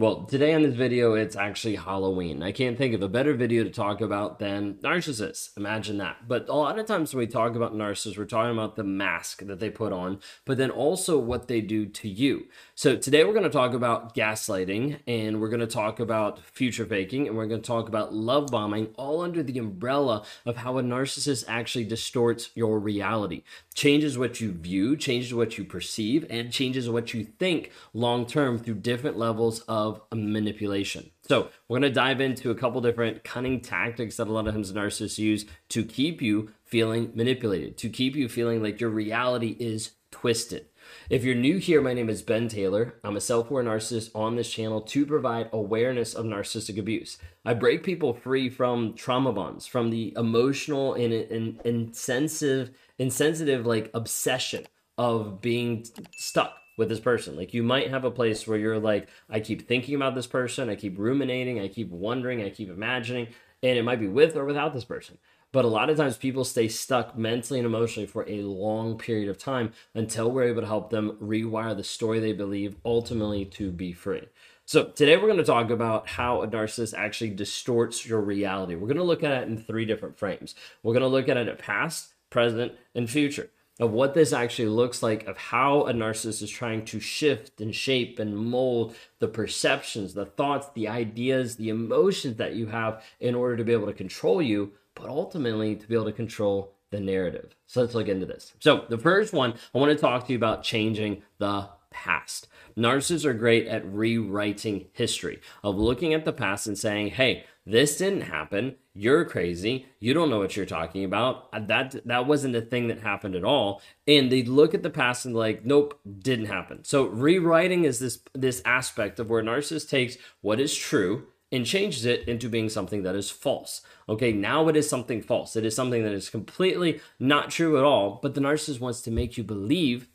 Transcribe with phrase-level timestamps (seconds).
[0.00, 2.42] Well, today on this video, it's actually Halloween.
[2.42, 5.54] I can't think of a better video to talk about than narcissists.
[5.58, 6.26] Imagine that.
[6.26, 9.44] But a lot of times when we talk about narcissists, we're talking about the mask
[9.44, 12.46] that they put on, but then also what they do to you.
[12.80, 16.86] So today we're going to talk about gaslighting and we're going to talk about future
[16.86, 20.78] faking and we're going to talk about love bombing, all under the umbrella of how
[20.78, 23.42] a narcissist actually distorts your reality,
[23.74, 28.58] changes what you view, changes what you perceive, and changes what you think long term
[28.58, 31.10] through different levels of manipulation.
[31.28, 34.54] So, we're going to dive into a couple different cunning tactics that a lot of
[34.54, 39.54] times narcissists use to keep you feeling manipulated, to keep you feeling like your reality
[39.60, 40.69] is twisted.
[41.10, 42.94] If you're new here, my name is Ben Taylor.
[43.02, 47.18] I'm a self aware narcissist on this channel to provide awareness of narcissistic abuse.
[47.44, 53.90] I break people free from trauma bonds, from the emotional and, and insensitive, insensitive like
[53.92, 55.84] obsession of being
[56.16, 57.34] stuck with this person.
[57.34, 60.70] Like you might have a place where you're like, I keep thinking about this person,
[60.70, 63.26] I keep ruminating, I keep wondering, I keep imagining,
[63.64, 65.18] and it might be with or without this person.
[65.52, 69.28] But a lot of times people stay stuck mentally and emotionally for a long period
[69.28, 73.72] of time until we're able to help them rewire the story they believe ultimately to
[73.72, 74.28] be free.
[74.64, 78.76] So, today we're going to talk about how a narcissist actually distorts your reality.
[78.76, 80.54] We're going to look at it in three different frames.
[80.84, 84.68] We're going to look at it at past, present, and future of what this actually
[84.68, 89.26] looks like, of how a narcissist is trying to shift and shape and mold the
[89.26, 93.86] perceptions, the thoughts, the ideas, the emotions that you have in order to be able
[93.86, 97.54] to control you, but ultimately to be able to control the narrative.
[97.66, 98.52] So let's look into this.
[98.58, 102.48] So, the first one, I want to talk to you about changing the past.
[102.76, 107.98] Narcissists are great at rewriting history, of looking at the past and saying, hey, this
[107.98, 108.76] didn't happen.
[108.94, 109.86] You're crazy.
[110.00, 111.68] You don't know what you're talking about.
[111.68, 113.82] That that wasn't a thing that happened at all.
[114.08, 116.84] And they look at the past and like, nope, didn't happen.
[116.84, 122.04] So rewriting is this this aspect of where narcissist takes what is true and changes
[122.04, 123.82] it into being something that is false.
[124.08, 125.56] Okay, now it is something false.
[125.56, 129.10] It is something that is completely not true at all, but the narcissist wants to
[129.10, 130.08] make you believe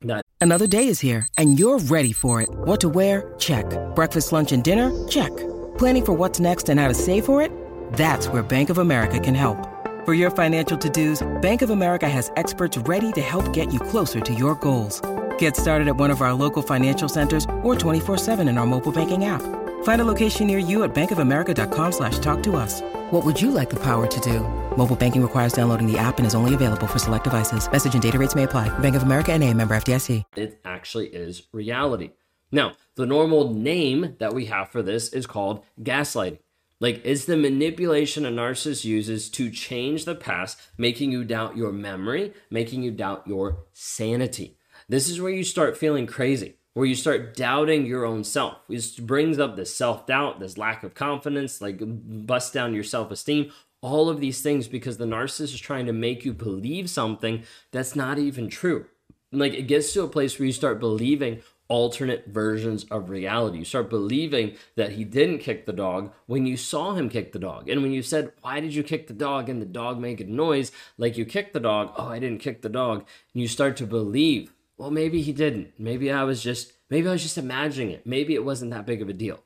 [0.00, 2.48] that another day is here and you're ready for it.
[2.50, 3.34] What to wear?
[3.38, 3.66] Check.
[3.94, 4.90] Breakfast, lunch and dinner?
[5.06, 5.30] Check.
[5.78, 7.52] Planning for what's next and how to save for it?
[7.92, 9.68] That's where Bank of America can help.
[10.04, 14.20] For your financial to-dos, Bank of America has experts ready to help get you closer
[14.20, 15.00] to your goals.
[15.38, 19.26] Get started at one of our local financial centers or 24-7 in our mobile banking
[19.26, 19.61] app.
[19.82, 22.80] Find a location near you at bankofamerica.com slash talk to us.
[23.12, 24.40] What would you like the power to do?
[24.76, 27.70] Mobile banking requires downloading the app and is only available for select devices.
[27.70, 28.76] Message and data rates may apply.
[28.80, 30.24] Bank of America and a member FDIC.
[30.34, 32.10] It actually is reality.
[32.50, 36.38] Now, the normal name that we have for this is called gaslighting.
[36.80, 41.70] Like, it's the manipulation a narcissist uses to change the past, making you doubt your
[41.70, 44.56] memory, making you doubt your sanity.
[44.88, 48.58] This is where you start feeling crazy, where you start doubting your own self.
[48.68, 53.10] It brings up this self doubt, this lack of confidence, like bust down your self
[53.10, 57.42] esteem, all of these things because the narcissist is trying to make you believe something
[57.72, 58.86] that's not even true.
[59.34, 63.58] Like, it gets to a place where you start believing alternate versions of reality.
[63.58, 67.38] You start believing that he didn't kick the dog when you saw him kick the
[67.38, 67.70] dog.
[67.70, 69.48] And when you said, Why did you kick the dog?
[69.48, 72.60] and the dog made a noise like you kicked the dog, oh, I didn't kick
[72.60, 73.06] the dog.
[73.32, 75.72] And you start to believe, Well, maybe he didn't.
[75.78, 78.06] Maybe I was just, maybe I was just imagining it.
[78.06, 79.42] Maybe it wasn't that big of a deal.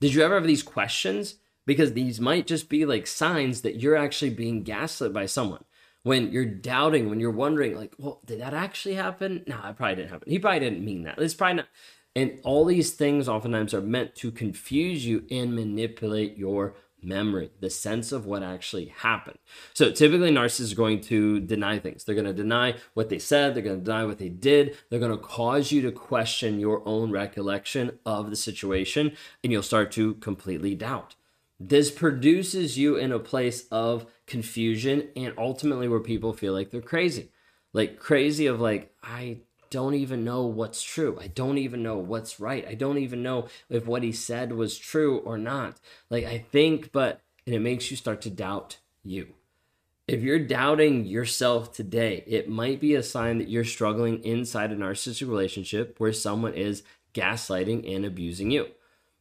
[0.00, 1.36] Did you ever have these questions?
[1.66, 5.64] Because these might just be like signs that you're actually being gaslit by someone
[6.02, 9.44] when you're doubting, when you're wondering, like, well, did that actually happen?
[9.46, 10.30] No, it probably didn't happen.
[10.30, 11.18] He probably didn't mean that.
[11.18, 11.68] It's probably not.
[12.16, 16.74] And all these things oftentimes are meant to confuse you and manipulate your
[17.08, 19.38] memory, the sense of what actually happened.
[19.74, 22.04] So typically, narcissists are going to deny things.
[22.04, 25.00] They're going to deny what they said, they're going to deny what they did, they're
[25.00, 29.90] going to cause you to question your own recollection of the situation, and you'll start
[29.92, 31.16] to completely doubt.
[31.60, 36.80] This produces you in a place of confusion and ultimately where people feel like they're
[36.80, 37.32] crazy.
[37.72, 39.38] Like crazy of like, I
[39.70, 41.18] don't even know what's true.
[41.20, 42.66] I don't even know what's right.
[42.66, 45.78] I don't even know if what he said was true or not.
[46.10, 49.28] Like I think, but and it makes you start to doubt you.
[50.06, 54.76] If you're doubting yourself today, it might be a sign that you're struggling inside a
[54.76, 56.82] narcissistic relationship where someone is
[57.14, 58.68] gaslighting and abusing you.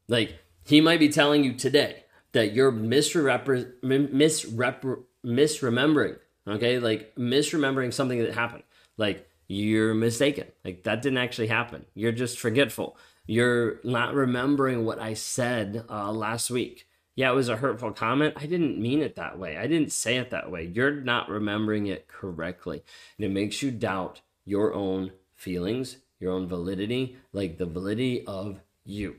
[0.07, 2.03] Like he might be telling you today,
[2.33, 6.17] that you're misrepre- misrep- misremembering.
[6.47, 8.63] Okay, like misremembering something that happened.
[8.97, 10.47] Like you're mistaken.
[10.63, 11.85] Like that didn't actually happen.
[11.93, 12.97] You're just forgetful.
[13.25, 16.87] You're not remembering what I said uh, last week.
[17.15, 18.35] Yeah, it was a hurtful comment.
[18.37, 19.57] I didn't mean it that way.
[19.57, 20.71] I didn't say it that way.
[20.71, 22.83] You're not remembering it correctly.
[23.17, 28.59] And it makes you doubt your own feelings, your own validity, like the validity of
[28.85, 29.15] you.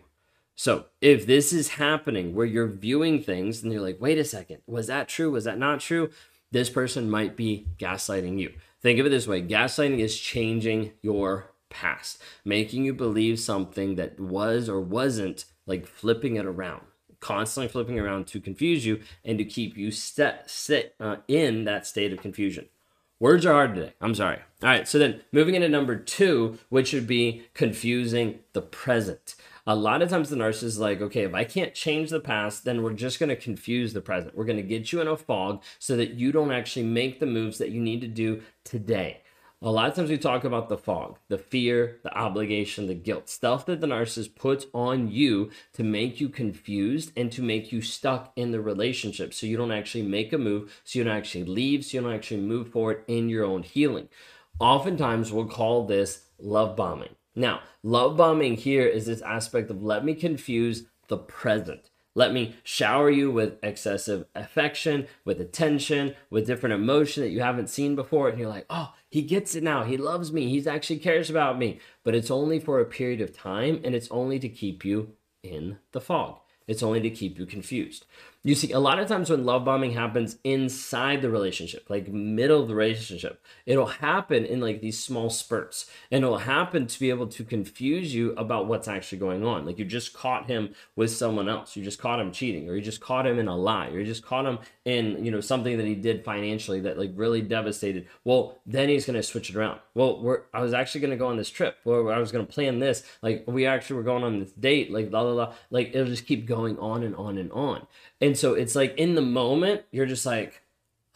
[0.55, 4.59] So, if this is happening where you're viewing things and you're like, wait a second,
[4.67, 5.31] was that true?
[5.31, 6.11] Was that not true?
[6.51, 8.53] This person might be gaslighting you.
[8.81, 14.19] Think of it this way gaslighting is changing your past, making you believe something that
[14.19, 16.83] was or wasn't, like flipping it around,
[17.21, 21.87] constantly flipping around to confuse you and to keep you set, sit uh, in that
[21.87, 22.69] state of confusion.
[23.21, 23.95] Words are hard today.
[24.01, 24.39] I'm sorry.
[24.63, 24.87] All right.
[24.87, 29.35] So then moving into number two, which would be confusing the present
[29.69, 32.65] a lot of times the narcissist is like, okay, if I can't change the past,
[32.65, 34.35] then we're just going to confuse the present.
[34.35, 37.27] We're going to get you in a fog so that you don't actually make the
[37.27, 39.21] moves that you need to do today.
[39.61, 43.29] A lot of times we talk about the fog, the fear, the obligation, the guilt,
[43.29, 47.83] stuff that the narcissist puts on you to make you confused and to make you
[47.83, 51.45] stuck in the relationship so you don't actually make a move, so you don't actually
[51.45, 54.09] leave, so you don't actually move forward in your own healing.
[54.61, 57.17] Oftentimes we'll call this love bombing.
[57.39, 61.91] Now, love bombing here is this aspect of let me confuse the present.
[62.17, 67.71] Let me shower you with excessive affection, with attention, with different emotion that you haven't
[67.71, 68.29] seen before.
[68.29, 69.85] And you're like, oh, he gets it now.
[69.85, 70.49] He loves me.
[70.49, 71.79] He actually cares about me.
[72.03, 75.13] But it's only for a period of time and it's only to keep you
[75.45, 76.41] in the fog.
[76.67, 78.05] It's only to keep you confused.
[78.45, 82.63] You see, a lot of times when love bombing happens inside the relationship, like middle
[82.63, 85.91] of the relationship, it'll happen in like these small spurts.
[86.13, 89.67] And it'll happen to be able to confuse you about what's actually going on.
[89.67, 91.75] Like you just caught him with someone else.
[91.75, 94.05] You just caught him cheating, or you just caught him in a lie, or you
[94.05, 98.07] just caught him in, you know, something that he did financially that like really devastated.
[98.23, 99.81] Well, then he's gonna switch it around.
[99.95, 102.79] Well, we're I was actually gonna go on this trip, or I was gonna plan
[102.79, 103.03] this.
[103.21, 105.55] Like we actually were going on this date, like blah blah blah.
[105.73, 107.89] Like it'll just keep going on and on and on.
[108.21, 110.63] And so it's like in the moment, you're just like,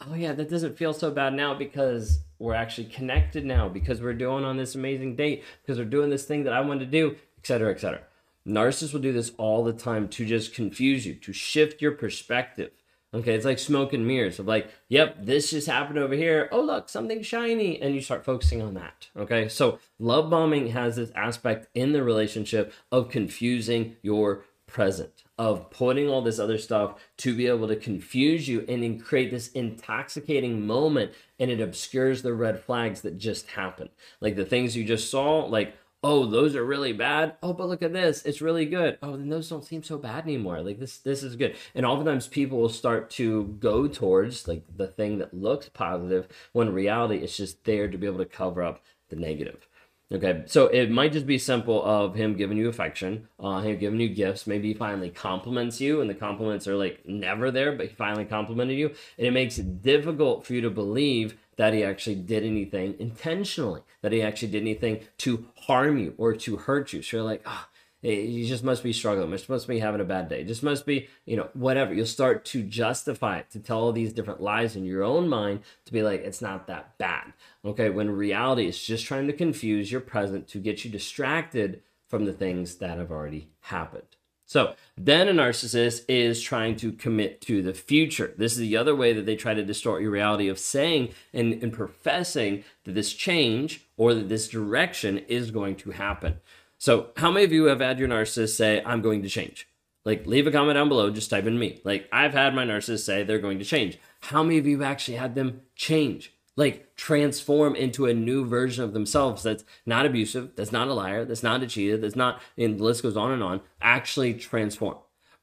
[0.07, 4.13] oh yeah, that doesn't feel so bad now because we're actually connected now, because we're
[4.13, 7.15] doing on this amazing date, because we're doing this thing that I want to do,
[7.37, 8.01] etc., etc.
[8.45, 12.71] Narcissists will do this all the time to just confuse you, to shift your perspective.
[13.13, 16.49] Okay, it's like smoke and mirrors of like, yep, this just happened over here.
[16.51, 17.79] Oh, look, something shiny.
[17.79, 19.07] And you start focusing on that.
[19.15, 25.69] Okay, so love bombing has this aspect in the relationship of confusing your present of
[25.69, 29.49] putting all this other stuff to be able to confuse you and then create this
[29.49, 33.91] intoxicating moment and it obscures the red flags that just happened.
[34.19, 37.35] Like the things you just saw like oh those are really bad.
[37.41, 38.25] Oh but look at this.
[38.25, 38.97] It's really good.
[39.01, 40.61] Oh then those don't seem so bad anymore.
[40.61, 41.55] Like this this is good.
[41.75, 46.73] And oftentimes people will start to go towards like the thing that looks positive when
[46.73, 49.67] reality it's just there to be able to cover up the negative
[50.13, 53.99] Okay, so it might just be simple of him giving you affection, uh, him giving
[53.99, 54.45] you gifts.
[54.45, 58.25] Maybe he finally compliments you, and the compliments are like never there, but he finally
[58.25, 62.43] complimented you, and it makes it difficult for you to believe that he actually did
[62.43, 67.01] anything intentionally, that he actually did anything to harm you or to hurt you.
[67.01, 67.65] So you're like, oh,
[68.11, 69.31] you just must be struggling.
[69.31, 70.43] Just must be having a bad day.
[70.43, 71.93] Just must be, you know, whatever.
[71.93, 75.61] You'll start to justify it, to tell all these different lies in your own mind
[75.85, 77.33] to be like, it's not that bad.
[77.63, 77.89] Okay.
[77.89, 82.33] When reality is just trying to confuse your present to get you distracted from the
[82.33, 84.17] things that have already happened.
[84.45, 88.33] So then a narcissist is trying to commit to the future.
[88.37, 91.63] This is the other way that they try to distort your reality of saying and,
[91.63, 96.39] and professing that this change or that this direction is going to happen.
[96.83, 99.69] So, how many of you have had your narcissist say, I'm going to change?
[100.03, 101.79] Like, leave a comment down below, just type in me.
[101.85, 103.97] Like, I've had my narcissist say they're going to change.
[104.19, 106.33] How many of you actually had them change?
[106.57, 111.23] Like, transform into a new version of themselves that's not abusive, that's not a liar,
[111.23, 114.97] that's not a cheater, that's not, and the list goes on and on, actually transform.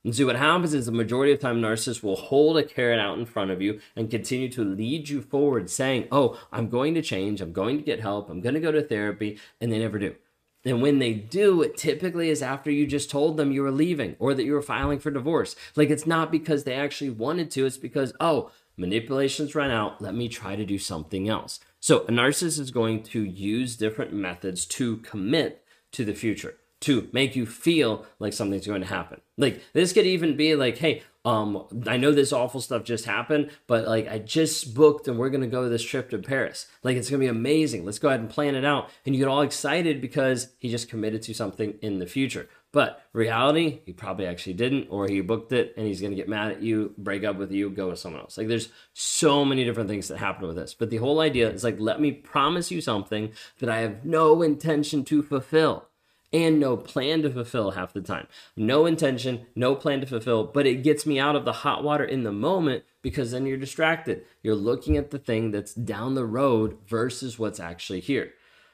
[0.04, 3.18] And see what happens is the majority of time narcissists will hold a carrot out
[3.18, 7.02] in front of you and continue to lead you forward saying, Oh, I'm going to
[7.02, 9.98] change, I'm going to get help, I'm going to go to therapy, and they never
[9.98, 10.16] do.
[10.64, 14.16] And when they do, it typically is after you just told them you were leaving
[14.18, 15.56] or that you were filing for divorce.
[15.74, 20.02] Like it's not because they actually wanted to, it's because, oh, manipulation's run out.
[20.02, 21.60] Let me try to do something else.
[21.80, 27.08] So a narcissist is going to use different methods to commit to the future, to
[27.12, 29.22] make you feel like something's going to happen.
[29.38, 33.50] Like this could even be like, hey, um, I know this awful stuff just happened,
[33.66, 36.66] but like I just booked and we're gonna go this trip to Paris.
[36.82, 37.84] Like it's gonna be amazing.
[37.84, 38.88] Let's go ahead and plan it out.
[39.04, 42.48] And you get all excited because he just committed to something in the future.
[42.72, 46.52] But reality, he probably actually didn't, or he booked it and he's gonna get mad
[46.52, 48.38] at you, break up with you, go with someone else.
[48.38, 50.72] Like there's so many different things that happen with this.
[50.72, 54.40] But the whole idea is like, let me promise you something that I have no
[54.40, 55.89] intention to fulfill
[56.32, 58.26] and no plan to fulfill half the time.
[58.56, 62.04] No intention, no plan to fulfill, but it gets me out of the hot water
[62.04, 64.24] in the moment because then you're distracted.
[64.42, 68.32] You're looking at the thing that's down the road versus what's actually here.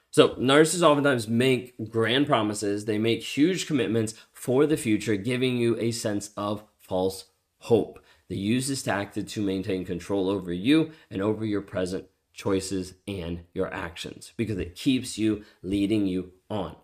[0.09, 5.77] So, narcissists oftentimes make grand promises, they make huge commitments for the future, giving you
[5.79, 7.25] a sense of false
[7.59, 7.99] hope.
[8.29, 13.41] They use this tactic to maintain control over you and over your present choices and
[13.53, 16.75] your actions because it keeps you leading you on.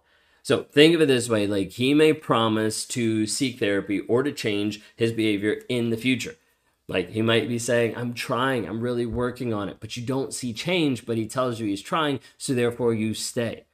[0.43, 4.31] So think of it this way like he may promise to seek therapy or to
[4.31, 6.35] change his behavior in the future.
[6.87, 10.33] Like he might be saying, I'm trying, I'm really working on it, but you don't
[10.33, 13.65] see change, but he tells you he's trying, so therefore you stay.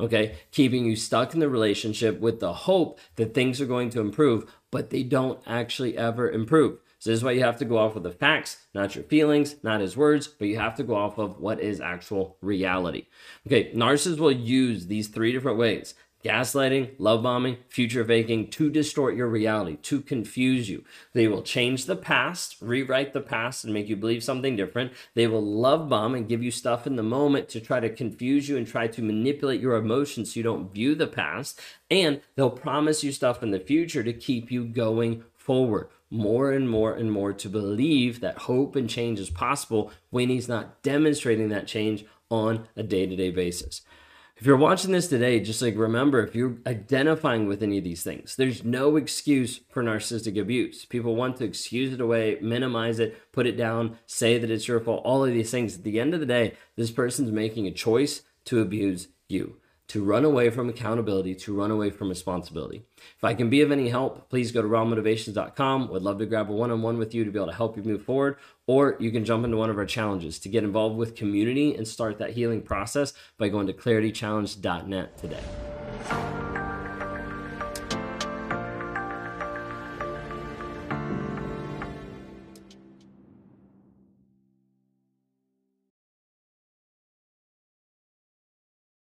[0.00, 4.00] Okay, keeping you stuck in the relationship with the hope that things are going to
[4.00, 6.78] improve, but they don't actually ever improve.
[6.98, 9.56] So this is why you have to go off of the facts, not your feelings,
[9.62, 13.06] not his words, but you have to go off of what is actual reality.
[13.46, 19.14] Okay, narcissists will use these three different ways gaslighting, love bombing, future faking to distort
[19.14, 20.82] your reality, to confuse you.
[21.12, 24.92] They will change the past, rewrite the past, and make you believe something different.
[25.14, 28.48] They will love bomb and give you stuff in the moment to try to confuse
[28.48, 31.60] you and try to manipulate your emotions so you don't view the past.
[31.90, 36.70] And they'll promise you stuff in the future to keep you going forward more and
[36.70, 41.48] more and more to believe that hope and change is possible when he's not demonstrating
[41.48, 43.82] that change on a day to day basis.
[44.36, 48.02] If you're watching this today, just like remember, if you're identifying with any of these
[48.02, 50.84] things, there's no excuse for narcissistic abuse.
[50.84, 54.80] People want to excuse it away, minimize it, put it down, say that it's your
[54.80, 55.76] fault, all of these things.
[55.76, 59.56] At the end of the day, this person's making a choice to abuse you
[59.88, 62.84] to run away from accountability, to run away from responsibility.
[63.16, 65.88] If I can be of any help, please go to rawmotivations.com.
[65.88, 67.76] Would love to grab a one on one with you to be able to help
[67.76, 68.36] you move forward.
[68.66, 71.86] Or you can jump into one of our challenges to get involved with community and
[71.86, 76.43] start that healing process by going to claritychallenge.net today.